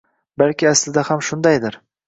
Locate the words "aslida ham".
0.71-1.23